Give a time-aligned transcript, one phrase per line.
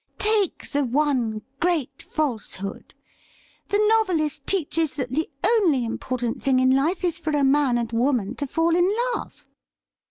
[0.17, 2.95] Take the one great falsehood—
[3.69, 7.91] the novelist teaches that the only important thing in life is for a man and
[7.91, 9.45] woman to fall in love.'